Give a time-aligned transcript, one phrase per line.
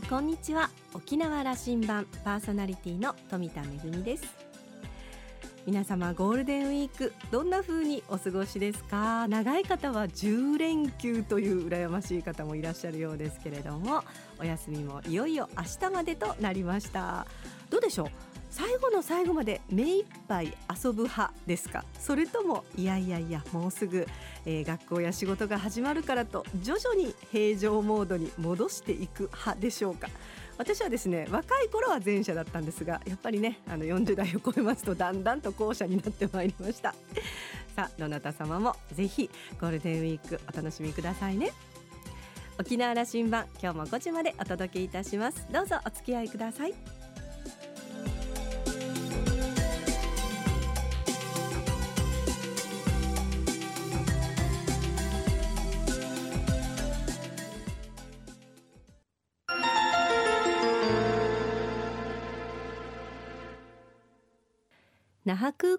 [0.00, 0.70] んこんにちは。
[0.94, 3.64] 沖縄羅針盤パーソナリティの富田恵
[4.02, 4.24] です。
[5.66, 9.28] 皆様ゴールデンウィークどんな風にお過ごしですか？
[9.28, 14.02] 長い方は10連休という羨ましい方もいらっしゃるようですけれども
[14.38, 17.26] お休みもいよいよ明日までとなりました。
[17.68, 18.10] どうでしょう？
[18.50, 21.84] 最後の最後まで目いっぱい遊ぶ派ですか？
[21.98, 24.06] それともいやいやいやもうすぐ、
[24.44, 30.08] えー、学校や仕事が始まるからと徐々に平常モードに戻していく派でしょうか？
[30.58, 36.94] 私はですね若い頃は前者だったんですがやっぱりねあの40代を超えますとだんだんと後者になってまいりました。
[37.74, 41.52] さあどなた様もぜひゴールデンウィークお楽しみくださいね。
[42.58, 45.46] 沖縄羅針盤今日も5時までお届けいたします。
[45.50, 46.99] どうぞお付き合いください。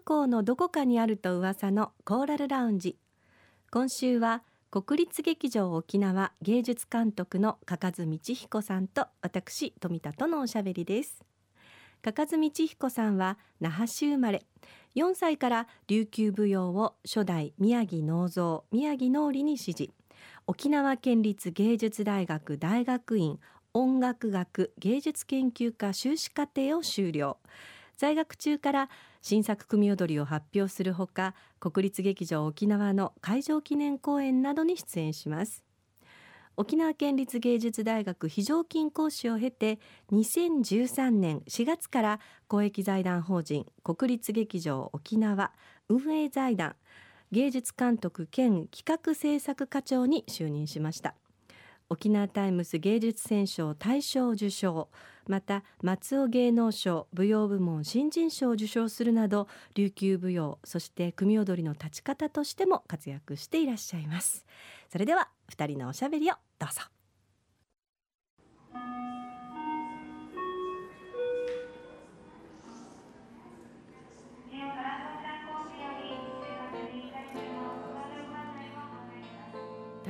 [0.02, 2.98] 港のどこかにあると噂のコーラルラウンジ。
[3.72, 11.24] 今週は国立劇場沖縄芸術監督の加賀津道彦さんと私富田とのおしゃべりです。
[12.02, 14.46] 加賀津道彦さんは那覇市生まれ。
[14.96, 19.92] 4歳から琉球舞踊を初代宮城農造宮城農理に師事。
[20.48, 23.40] 沖縄県立芸術大学大学院
[23.74, 27.38] 音楽学芸術研究科修士課程を修了。
[27.98, 28.90] 在学中から
[29.22, 35.64] 新作組踊りを発表するほか国立劇場沖縄の会場記念公演などに出演します。
[36.58, 39.80] 沖縄県立芸術大学非常勤講師を経て
[40.12, 45.54] 2013年4月から公益財団法人国立劇場沖縄
[45.88, 46.76] 運営財団
[47.32, 51.16] 芸術監督兼企画制作課長に就任しました。
[51.92, 54.88] 沖縄タイムス芸術選奨大賞受賞
[55.28, 64.46] また松尾芸能賞舞踊部門新人賞を受賞するなど琉球舞踊そして組踊りの立ち方としても活躍していらっしゃいます。
[64.90, 67.01] それでは二人のおしゃべりをどうぞ。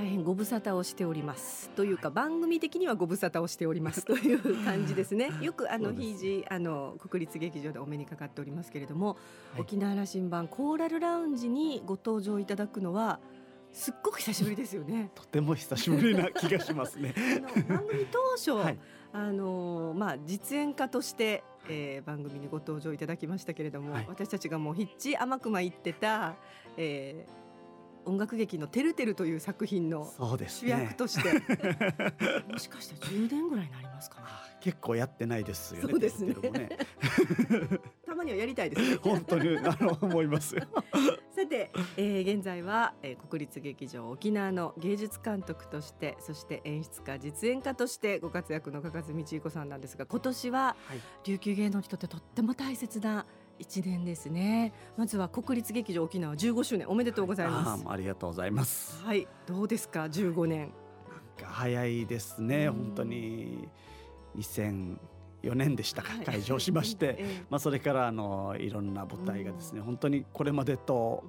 [0.01, 1.69] 大変ご無沙汰をしております。
[1.75, 4.03] というか番組的にはご無沙汰をしております。
[4.03, 5.29] という感じですね。
[5.41, 9.17] よくあのひいじあの国立劇場でお目にかかっておりますけれども、
[9.53, 13.19] はい、沖縄羅針盤コーラルラウンジにご登場いただくのは
[13.72, 15.12] すっごく久しぶりですよね。
[15.13, 17.13] とても久しぶりな気がしますね。
[17.69, 18.79] 番組当初、はい、
[19.13, 26.33] あのまあ実演家として、えー、番組にご登場いただきましたけれども、はい、私たちがもうひっち甘くま言ってた、
[26.75, 27.41] えー、
[28.06, 30.12] 音楽劇の「てるてる」という作品の
[30.47, 31.45] 主役として、ね、
[32.50, 34.28] もしかして10年ぐらいになりますかね。
[34.62, 35.89] 結構やってないですよね。
[35.89, 36.35] そうですね。
[36.51, 36.69] ね
[38.06, 38.97] たまにはやりたいですね。
[38.97, 40.56] 本当にあの思います
[41.35, 53.25] さて、えー、現在は、えー、国立劇場沖縄の芸術監督としてそして演出家実演家としてご活躍の加賀津道彦さんなんですが今年は、はい、琉球芸能にとってとっても大切な
[53.62, 54.74] 一年ですね。
[54.98, 59.04] まずは国立劇場沖縄15周年おめでとうございます、ありがとうございます。
[59.06, 60.74] はいどうですか？15年。
[61.44, 63.70] 早いですね本当に。
[64.38, 64.98] 2004
[65.56, 71.24] 年でしたか、はい、開場しまして、 ええ、まあそれからあのいろんな舞台がですね本当にこれまでと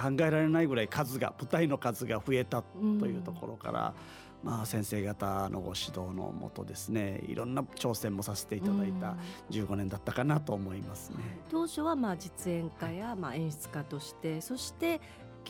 [0.00, 3.94] 考えられないぐらい数が舞台の数が増えたというところから、
[4.42, 9.16] まあ、先生方のご指導のもとですねいろんな挑戦もさせていただいた
[9.50, 11.16] 15年だったかなと思いますね。
[11.50, 15.00] 当初はまあ実演家やまあ演出家としてそして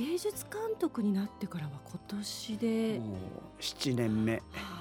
[0.01, 2.99] 芸術監督になってからは今年で。
[3.01, 3.19] もう
[3.61, 4.41] 7年目、は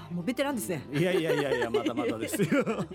[0.09, 0.81] あ、もうベテランですね。
[0.94, 2.63] いやいやいやいやまだまだですよ。
[2.63, 2.88] どう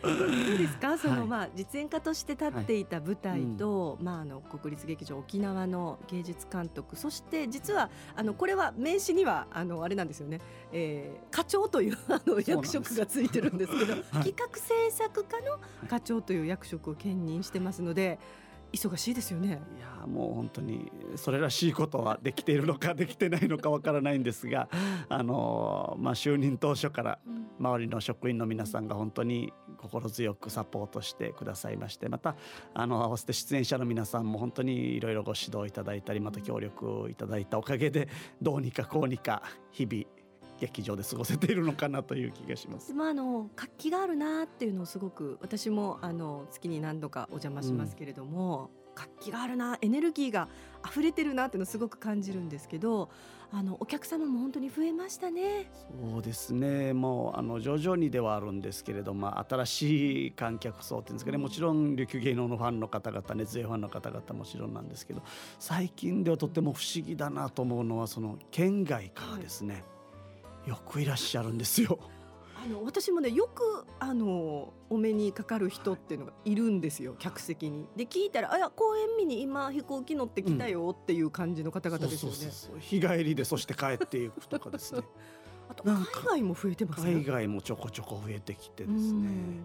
[0.56, 0.96] ですか？
[0.96, 6.96] その、はい、まあ実演家として立っていた舞台と、はいうん、まああの国立劇場沖縄の芸術監督。
[6.96, 10.40] そして実はあのこれは名刺にはあのあれなんですよね、
[10.72, 15.58] えー、課長というあの役職がついてるんですけど、はい、企画制作課の
[15.90, 18.18] 課長という役職を兼任してますので。
[18.72, 19.60] 忙しいですよね。
[19.76, 24.68] いやもう本当にそれらしいことはできているのかできてないのかわからないんですが
[25.08, 27.18] あの、まあ、就任当初から
[27.58, 32.36] 周りの職員の皆さんが本当に心強くサポートしてくださいましてまた
[32.74, 38.08] あの合わせて出演者の皆さんも本当にいろいろご指導いただいたりまた協力いただいたおかげで
[38.42, 40.23] どうにかこうにか日々
[40.60, 42.92] 劇場で過ごせているのかなという気がします。
[42.94, 50.48] まああの活気があるなっていうのをすごく私もあの月に何度かお邪魔しますけれども、うん、活気があるなエネルギーが
[50.86, 53.10] 溢れてるなっていうのすごく感じるんですけど
[53.56, 55.70] あのお客様も本当に増えましたね。
[56.10, 65.22] そうですねもうあの徐々にではあるんですけれども新しい観客層っていうんですかねもちろん琉球芸能のファンの方々熱演ファンの方々もちろんなんですけど
[65.60, 69.84] 最近ではとっても不思議だなと思うのはその県外からですね、はい、
[70.66, 71.98] よくいらっしゃるんですよ。
[72.64, 77.86] あの私もねよくあのお目にかかる人っていうのがいるんですよ、客席に。
[77.94, 82.80] で聞いたら「あや公園見に今飛行機乗ってきたよ」っていう感じの方々ですよね。
[82.80, 85.02] 日帰りでそして帰っていくとかですね。
[85.68, 89.64] あと海外も増えてます、ね、海外もちょこちょこ増えてきてですね。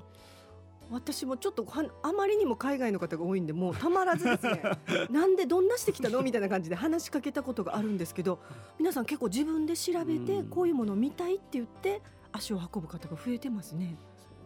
[0.91, 1.65] 私もちょっと
[2.01, 4.61] あまりにも海外の方が多いんでもうたまらずですね
[5.11, 8.39] なんでどんなしてきたのみたいな感じで話しかけたことがあるんですけど
[8.79, 12.01] 皆さん結構自分で調べてこういうものを見たいって言って
[12.31, 13.97] 足を運ぶ方が増えてますね。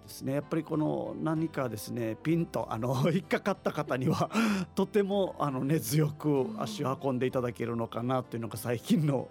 [0.03, 0.33] ですね。
[0.33, 4.29] やっぱりこの何かですねピンとあの 引っかかった方には
[4.75, 9.29] とてもあの根強く足を運んでいただけるのかなというのが最近の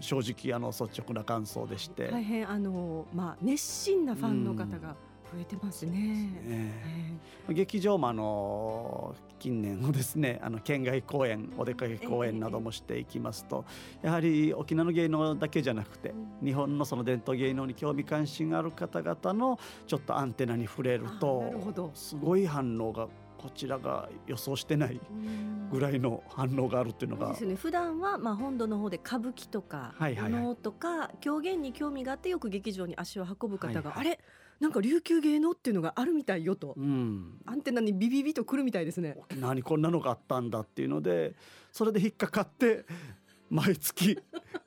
[0.00, 2.08] 正直あの率直な感想でして。
[2.08, 4.96] 大変あの、まあ、熱心なファンの方が
[5.32, 5.92] 増えてますね。
[5.92, 6.32] ね
[7.48, 13.64] えー、劇場もあの近年のですねあの県外公演お出かけ公演などもしていきますと、
[14.02, 23.08] やはり沖縄の芸能だけじゃなくて、日本のその伝統芸能に興味関心がある方々のちょっとアンテナに触れるとすごい反応が
[23.38, 24.98] こちらが予想してない
[25.70, 27.28] ぐらいの反応があるっていうのが。
[27.28, 27.54] ですね。
[27.54, 34.18] 普段はまあ本土の方で歌舞伎とか能とか狂言に興味があってよく劇場に足を運ぶ方が、あれ？
[34.60, 39.16] なんか琉球芸能っていうのがあるみたいよと、うん、アンテナにビビビとくるみたいですね。
[39.18, 41.34] 沖縄にこんなのがあったんだっていうので
[41.72, 42.86] それで引っかかって
[43.50, 44.18] 毎月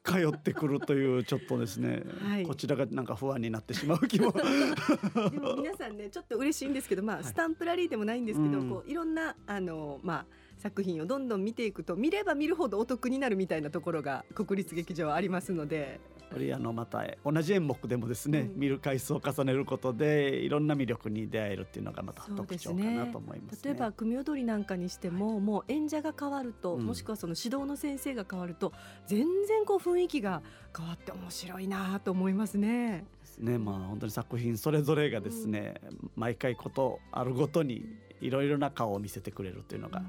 [0.04, 4.32] 通ってくるというちょっとですね、はい、こちらがなんか不安になってしまう気も。
[4.32, 10.26] でも皆さんねちょっと嬉しいんですけどまあ、スタンプラリーでもないんですけど、うん、こういろんなあのまあ
[10.58, 28.74] 作品をどんどん見ていくと見れば見るほどお得になるみたいなところが国立劇場はありますのでやっぱりあのまた同じ演目でもですね、うん、見る回数を重ねることでいろんな魅力に出会えるっていうのがまた特徴かなと思います、ね、例えば組踊りなんかにしても、はい、もう演者が変わると、うん、もしくはその指導の先生が変わると
[29.08, 30.44] 全然こう雰囲気が
[30.78, 33.06] 変わって面白いなと思いますね。
[33.40, 33.58] ね。
[33.58, 37.86] まあ本当に作品それぞれがですね、うん、毎回ことあるごとに
[38.22, 40.04] いろいろな顔を見せてくれるというのが、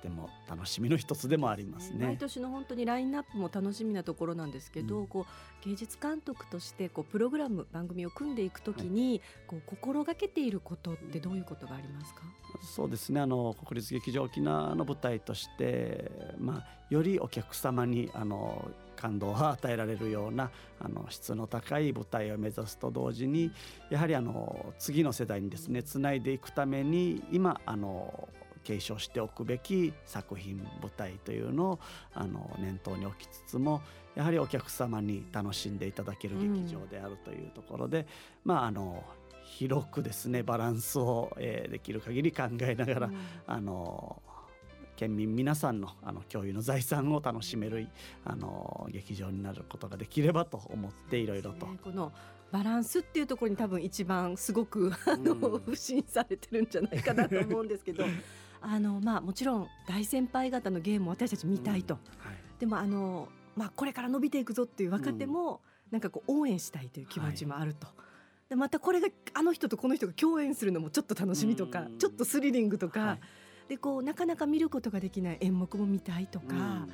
[0.00, 2.06] ても楽しみの一つでもありますね。
[2.06, 12.22] 毎年の本当にラインナップも楽しみなところなんですけど、うん、こう芸術監督としてこうプログラム番組を組んでいくときに、はい、こう心がけていることってどういうことがありますか？
[12.62, 13.20] そうですね。
[13.20, 20.50] あの国立劇場沖縄の舞台として、まあよりお客様にあの感動を与えられるような
[20.80, 23.52] あの質の高い舞台を目指すと同時に
[23.90, 28.28] やはりあの次の世代にですねつないでいくために今あの
[28.64, 31.78] 継承しておくべき作品舞台というのを
[32.14, 33.82] あの念頭に置きつつも
[34.14, 38.06] やはりお客様に楽しんでいただける劇場であるというところで、うん、
[38.44, 39.04] まああの
[39.44, 43.16] 広くですねバランスを、えー、できる限り考えながら、うん、
[43.46, 44.22] あの
[44.96, 47.88] 県民皆さんのあの共有の財産を楽しめる
[48.24, 51.66] あの劇場になることができればと思っていろいろと。
[51.82, 52.12] この
[52.52, 58.04] バランスっていうところに多分一番すごくあの、うん、不信されてるんじゃないかなと思うんですけど
[58.60, 65.58] あの、まあ、もちろん大先輩方のゲームを私たち見たいと、うんはい、でもあの、まあ、これから伸びていくぞっていう若手も、うん、
[65.92, 67.86] なんかこう応援したいという気持ちもあると。
[67.86, 67.96] はい。
[68.50, 76.88] でまたこれがあの人とこの人が共演するのもちょっと楽しみとか、ちょっとスリリングとか、はい、でこうなかなか見ることができない演目も見たいとか、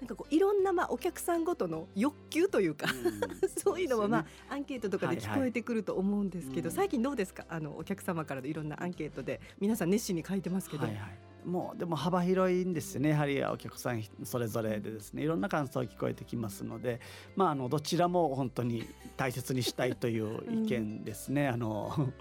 [0.00, 2.86] なんかこういろんなまあお客さんごとの欲求というか
[3.62, 7.44] そういうのもまあアンケートとかで聞こえてくると思うんですけど、最近どうですか？
[7.48, 10.84] あのお客様からのいろんなアンケートで皆さん熱心に書いてますけど。
[10.84, 11.18] はいはい。
[11.44, 13.10] もうでも幅広いんですよね。
[13.10, 15.22] やはりお客さんそれぞれでですね。
[15.22, 17.00] いろんな感想が聞こえてきますので、
[17.34, 21.44] まあ、あのどちらも本当に大切にしたいという意見ですね。
[21.44, 22.12] うん、あの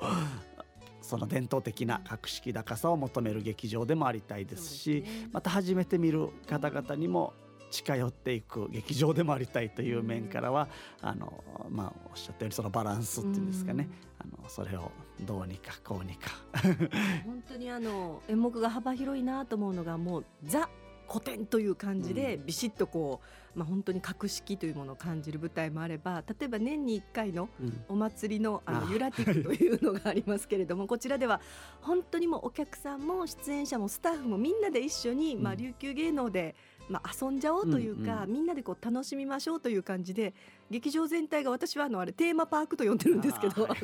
[1.02, 7.34] その伝統的な格式高さを求める劇場でもありたいですし、ね、また初めて見る方々にも
[7.70, 10.68] 近寄っていく劇場でもありたいという面からは、
[11.02, 16.32] あのまあ、おっしゃったようにそのバランスっていうんですかね、あのそれをどうにかこうにか。
[17.26, 20.70] 本当にあの演目が幅広いなと思うのがもうザ
[21.10, 23.20] 古典という感じでビシッとこ
[23.56, 27.50] う、まあ、本当に格式というものを感じる舞台もあれば例えば年に1回の
[27.88, 31.42] お祭りの,、あのユラティックというのがありますけれどもこちらでは
[31.82, 36.56] 本当にもお客さんも出演者もスタッフもみんなで一緒に、まあ、琉球芸能で、
[36.90, 40.34] まあ、遊んじゃおうというか、みんなでこう楽しみましょうという感じで
[40.72, 43.76] 劇場全体が私はあのあれテーマパークと呼んでるんですけどど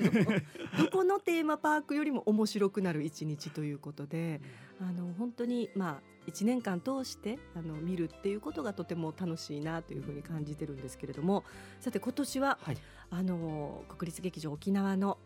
[0.91, 4.41] このテーマパークよりも面白くなる一日ということで
[4.81, 11.43] あの本当にまあ1年間通してあの見るっていうことがとても楽しいなというふうに感じてるんですけれども
[11.79, 12.77] さて今年は、はい、
[13.11, 15.17] あの国立劇場沖縄の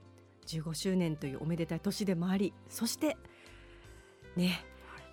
[0.48, 3.18] 15周年というおめでたい年でもありそして
[4.36, 4.66] ね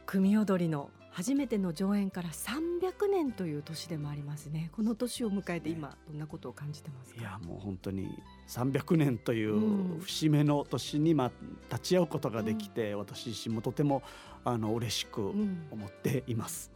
[0.06, 4.68] 組踊りの初めての上演から300年という年でもありますね。
[4.76, 7.20] この年を迎えて今どんなことを感じてますか？
[7.22, 11.30] いやもう本当に300年という節目の年にまあ
[11.70, 14.02] 立ち会うことができて、うん、私自身もとても
[14.44, 16.75] あの嬉しく思っています、うん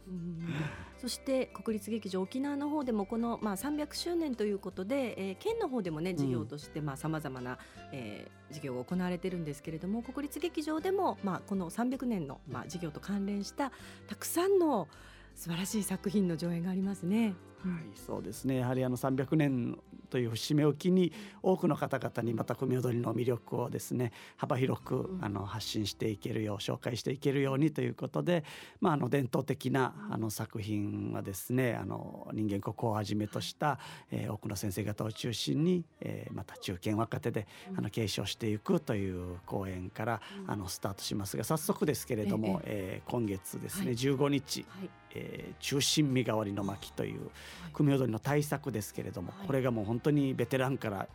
[0.97, 7.57] そして国立劇場沖縄の方でもこのまあ300周年ということで、えー、県の方でもね事業としてまあ様々な、
[7.91, 13.71] えー、事業が行われてるんですけれども国立劇場でもまあこの300年のまあ事業と関連した
[14.07, 14.87] たくさんの
[15.35, 17.33] 素晴らしい作品の上演がありますね。
[17.63, 18.57] はい、そうですね。
[18.57, 19.77] やはりあの300年
[20.11, 28.43] という節目を機に多くの方々にまた組踊りの魅力をですね幅広くあの発信していけるよう紹介していけるようにということで、
[28.81, 33.79] まあ、あの伝統的なあの作品はですねあの人間国宝をはじめとした、
[34.11, 47.29] えー、多くの先生方を中心に、えー、また中堅若手であの継承していくという講演からあのスタートしますが早速ですけれども、えー、今月ですね15日、はいえー、中心身代わりの巻という
[47.73, 51.07] 組踊りの大作ですけれども、これがもう本当にベテランから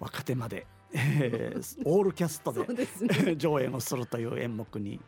[0.00, 5.00] 若手まで、えー、 オールキャストでね、 上演をするという演目に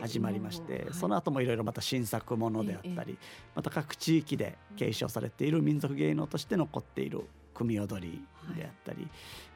[0.00, 3.18] 始まりまして、はい、その後もいろいろまた新作ものであったり、
[3.54, 9.08] また各地域で継承されている民族芸能として残っている組踊りであったり、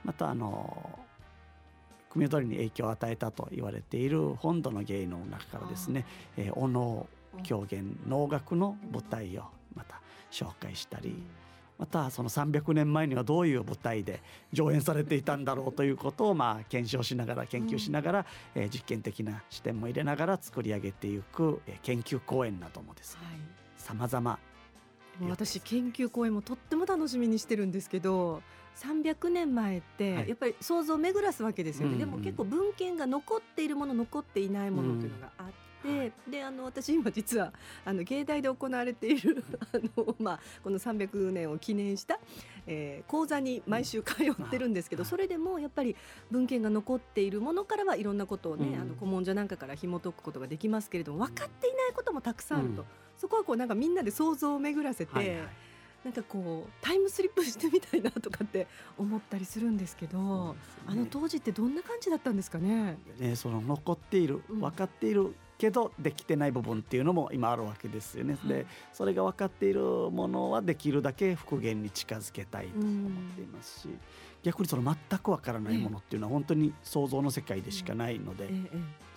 [0.04, 0.98] またあの
[2.10, 7.06] 組踊りに影響を与えたと言われている本土の芸能の中からですね、えー、お能
[7.42, 11.22] 狂言能楽の舞台をまた紹介したり
[11.78, 14.20] またその300年前にはどういう舞台で
[14.52, 18.26] 上演されていたんだろうということをまあ検証しながら研究しながら、
[18.56, 23.20] えー、実験的な視点も入れながら作り上げていく、えー、研究公演などもですね。
[23.76, 24.38] さまざま
[25.28, 28.42] 私研究公演もとっても楽しみにしてるんですけど
[28.76, 35.46] 300年前ってやっぱり想像を巡らすわけですよね、でも結構文献が残っているもの残っていないものというのがあっ
[35.88, 36.12] て。
[36.28, 37.52] でであの私今実は
[37.84, 42.18] あの芸大で行われている あの、まあ、この300年を記念した、
[42.66, 45.96] えー、講座に毎週通ってるんですけど、それでもやっぱり
[46.30, 52.84] 文献が残っているものからはいろんなことをね、あの古文書なんかから紐解くことができますけれども分かっていないこともたくさんあると、
[53.16, 55.14] そこはこうなんかみんなで想像を巡らせて。
[55.14, 55.48] はいはい
[56.04, 58.66] なんかこうタイムスリップしてみたいなとかって
[58.96, 62.96] 思ったりするんですけど、ね、あの当時ってどんな感じだったんですかね？
[63.18, 68.38] ねその残っている、分かっているけどできてない部分っていうのも今あるわけですよね。
[68.44, 73.88] でそれが分かっているものはできるだけ復元に近づけたいと思っていますし
[74.42, 78.48] 逆にその全く分からないものっていうのは本当に想像の世界でしかないので。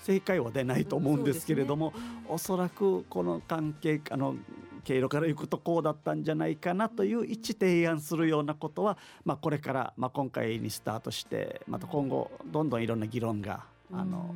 [0.01, 1.93] 正解は出ないと思うんですけれども、ね、
[2.27, 4.35] おそらくこの関係あの
[4.83, 14.33] 経路からいくとこうだったんじゃないかなという一提案するようなことは、まあ、これから、まあ、今回にスタートしてまた今後どんどんいろんな議論があの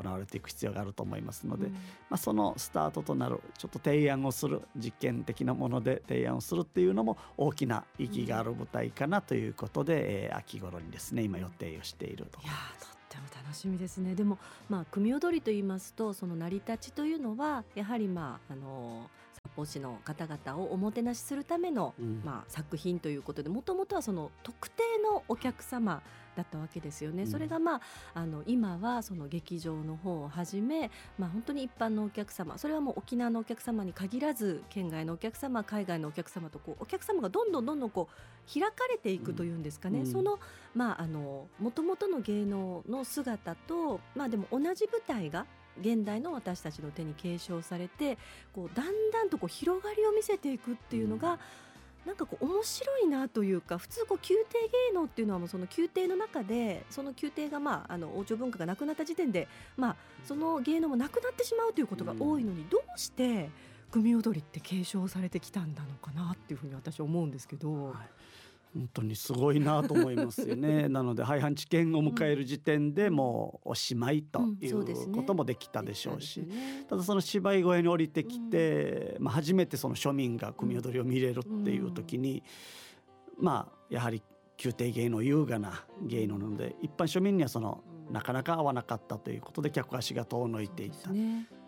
[0.00, 1.78] 行われていく必要があると思いますので、うん、ま
[2.10, 12.40] あ、そのスタートとなるちょっと提案をする実験的なもので提案をするっていうのも大きな意義がある舞台かなということで、えー、秋頃にですね今予定をしていると。
[12.42, 14.14] いやとっても楽しみですね。
[14.14, 14.38] でも
[14.68, 19.10] まあ組踊りと言いますとその成り立ちというのはやはりまああの
[19.44, 26.02] 札幌市の方々をおもてなしするための、うん、まあ、作品ということでもともとはその特定のお客様
[26.36, 27.24] だったわけですよね。
[27.24, 27.80] うん、それがまあ
[28.14, 40.38] あの今はその劇場の方をはじめ、まあ、本当に一般のお客様それはもう沖縄のお客様に限らず県外のお客様海外のお客様とこうお客様がどんどんどんどんこう開かれていくというんですかね、うん、その
[40.74, 45.46] まああの元々の芸能の姿とまあでも同じ舞台が
[45.80, 48.18] 現代の私たちの手に継承されて
[48.52, 51.38] こうだんだんとこう広がりを見せていくっていうのが、うん
[52.06, 63.50] なんかこう面白いなというか普通こう宮廷芸能っていうのはもうその宮廷の中でその宮廷がまああの王朝文化がなくなった時点でまあその芸能もなくなってしまうということが多いのにどうして
[63.90, 67.86] 組踊りって継承されてきたんだのかなっていうふうに私は思うんですけど。
[67.86, 67.94] はい
[68.74, 70.86] 本当にすごいなと思いますよね。
[70.90, 76.46] なので廃藩置県を迎える時点でもうおしまいということもできたでしょうし、
[76.88, 82.44] ただその芝居小屋に降りてきて、まあ、初めてその庶民が組踊りを見れるっていう時に、
[83.38, 84.22] まあやはり
[84.62, 91.10] 宮廷芸能優雅な芸能なので一般庶民にはそのなかなか合わなかったということで客足が遠のいていた。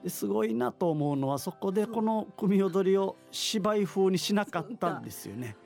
[0.02, 5.56] ですごいなと思うのはそこでこの組踊りを芝居風にしなかったんですよね。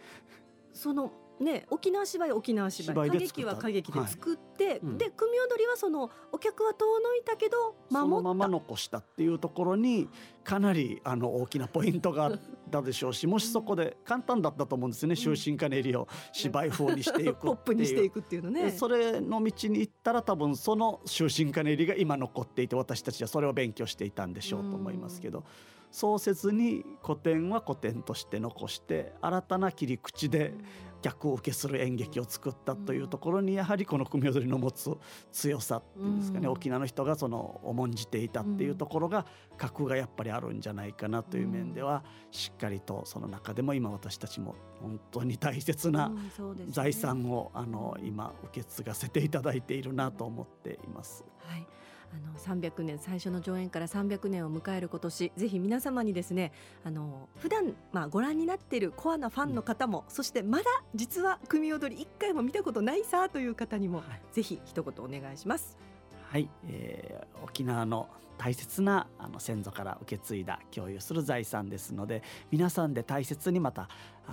[0.72, 3.08] そのね沖縄芝居沖縄芝居。
[3.08, 8.00] 歌劇は歌劇で作って、はいうん、で組踊りはそのお客は遠のいたけど守った。
[8.00, 10.08] そのまま残したっていうところに
[10.44, 12.40] かなりあの大きなポイントがあっ
[12.70, 15.16] たでしょうしもしそこで簡単だったと思うんですね。
[15.16, 18.70] 終身カネリを芝居風にしていくポップにしていくっていうのね。
[18.70, 25.44] それの道に行ったら多分その終身カネリが今残っていて私たちはそれを勉強していたんでしょうと思いますけど。
[25.88, 30.52] そうせずに古典は古典として残して新たな切り口で
[31.06, 34.90] 逆を受けする演劇を作ったというところにやはりこの組踊りの持つ
[35.30, 39.24] 強さっていうんですかね、沖縄の人がその重んじていたっていうところが
[39.56, 46.10] 格がやっぱりあるんじゃないかなという面ではしっかりとその中でも今私たちも本当に大切な
[46.68, 51.24] 財産をあの今受け継がせていただいているなと思っています。
[51.38, 51.66] はい
[52.16, 56.52] あの300年最初の上演から300年を迎える今年ぜひ皆様にですね
[56.84, 65.76] あの普段まあご覧になっているコアなファンの方も、うん、そしてまだ実は組踊り一回も見たことないさという方にも、はい、ぜひ一言お願いします。
[66.28, 68.08] はい、えー、沖縄の
[68.38, 73.88] 大切なあの先祖から受け継いだ共有する財産ですので皆さんで大切にまた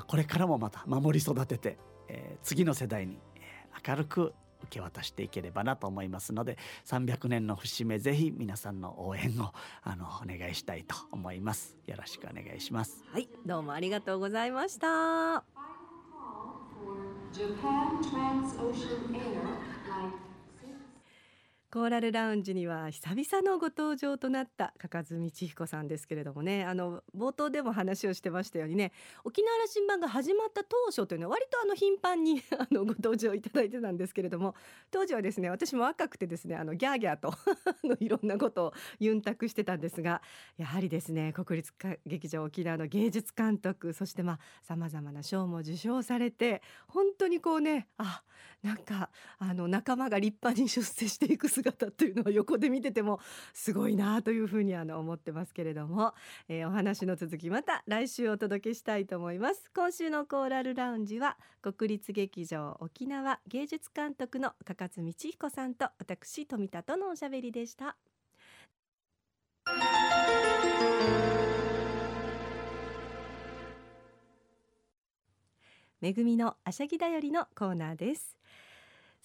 [0.08, 1.78] これからもまた守り育てて、
[2.10, 3.18] えー、次の世代に
[3.88, 9.51] 明るく受け渡していければなと思いますので300年の節目ぜひ皆さんの応援を
[9.84, 11.77] あのお願いしたいと思います。
[11.86, 13.03] よろしくお願いします。
[13.12, 15.43] はいどうもありがとうございました
[21.74, 28.92] コーラルラウンジには久々のご登場となった加賀道彦さんですけれどもねあの冒頭でも話をしてましたようにね
[29.24, 34.53] 沖縄羅針盤が始まった当初というのは割とあの頻繁に あのご登場いただいてたんですけれども
[34.92, 37.34] 当時はですね私も若くてですねあのギャーギャーと
[37.84, 40.22] のいろんなことをユンタクしてたんですが
[40.58, 41.74] やはりですね国立
[42.06, 48.22] 劇場沖縄の芸術監督そしてまあさまざまな賞も受賞されて本当にこうねあ
[48.62, 53.20] なんかあの仲間が立派に出世していく姿というのは横で見てても
[53.53, 56.13] すごいなというふうにあの思ってますけれども、
[56.50, 59.72] えー、お話の続きまた来週お届けしたいと思います。
[59.75, 67.95] 今週のコーラルラウンジは国立劇場沖縄芸術監督の加勝道彦さんと私富田とのおしゃべりでした。
[76.04, 78.36] めぐみのあしゃぎだよりのコーナーです。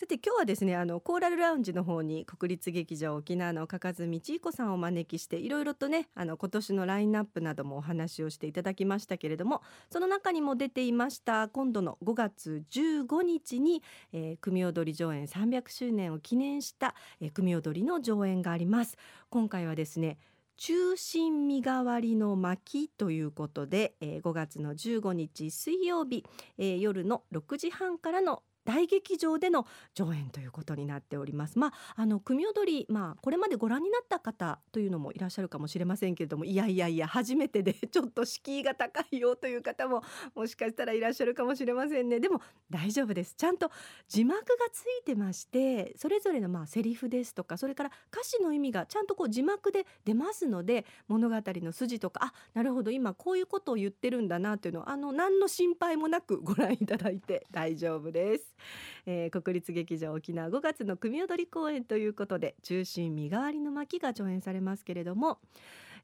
[0.00, 13.82] さて今日はですねあのコーラルラウンジの方に国立劇場沖縄の加数道彦さんをお招きしていろいろとねあの今年のラインナップなどもお話をしていただきましたけれどもその中にも出ていました今度の5月15日に、
[14.12, 18.96] えー、組踊り上演300周年を記念した、えー、組踊りの上演があります。
[19.30, 20.16] 今回はですね
[20.58, 26.24] 中心身代わりの巻ということで、えー、5月の15日水曜日、
[26.58, 31.58] えー、夜の6時半からの大劇場での上演ということになっております。
[31.58, 40.02] まあ、あの組踊り、まあ、これまでご覧になった方というのもいらっしゃるかもしれませんけれどもいやいやいや初めてでちょっと敷居が高いよという方も
[40.34, 43.70] もしかしたらいらっしゃるかもしれませんねでも大丈夫ですちゃんと
[44.06, 58.57] 字幕がついてましてそれぞれのまあセリフですとかそれから歌詞の意味がちゃんとこう字幕で出ますので物語の筋とかあなるほど今こういうことを言ってるんだなというのをあの何の心配もなくご覧いただいて大丈夫です。
[59.06, 65.38] えー、国立劇場沖縄5月の組踊り公演ということで中心身代わりの巻が上演されますけれども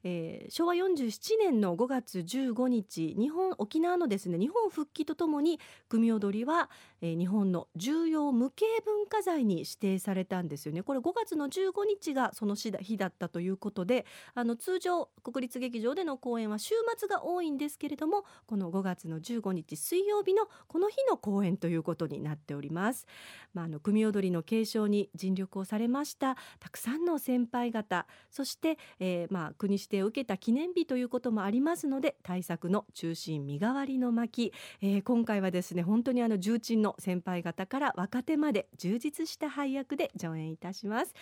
[0.07, 6.69] えー、昭和47年の5月15日日本沖縄のですね日本復帰とともに組踊りは、
[7.01, 10.83] えー、日本の重要無形文化財に指定されたんですよね。
[10.83, 23.07] これ5月の15日がその日だったということであの通常国立劇場での公演は週末が多いんですけれどもこの5月の15日水曜日のこの日の公演ということになっております、
[23.53, 41.13] まあ、あの組踊りの継承に尽力をされましたたくさんの先輩方そして、えー、まあ国指定定を受けた記念日ということもありますので対策の中心身代わりの巻、えー、今回はですね本当にあの重鎮の先輩方から若手まで充実した配役で上演いたします、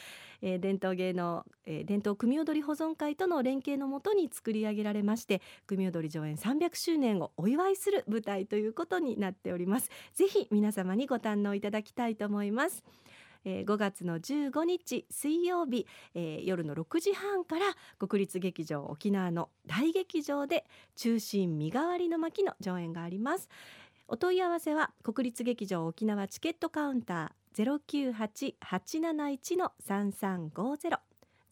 [0.42, 9.90] えー、伝統芸能、えー、伝統組踊り保存会との連携のもとに作り上げられまして組踊り上演300周年をお祝いする舞台ということになっております。
[10.14, 12.84] ぜひ皆様にご堪能いただきたいと思います。
[13.46, 23.50] えー、5月の15日水曜日、えー、夜の6時半から国立劇場沖縄の大劇場で中心身代わりの巻の上演があります。
[24.08, 31.00] お問い合わせは国立劇場沖縄チケットカウンター098-871の3350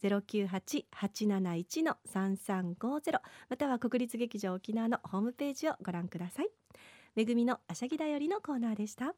[0.02, 6.50] 098-871の3350または国立劇場沖縄のホームページをご覧ください。
[7.14, 9.14] めぐみのあしゃぎだよりのコーナーでした。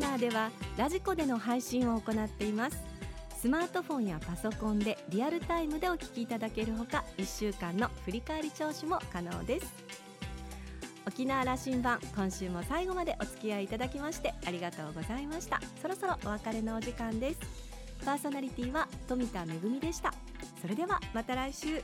[0.00, 2.82] ラジオ沖縄ではラジコでの配信を行っています。
[3.38, 9.66] スマートフォンやパソコンでリアルタイムでお聞きいただけるほか1週間の振り返り聴取も可能です。
[11.06, 15.60] 沖縄羅針盤今週も最後までお付き合いいただきましてありがとうございました。
[15.82, 17.40] そろそろお別れのお時間です。
[18.04, 20.14] パーソナリティは富田恵でした。
[20.62, 21.82] それではまた来週。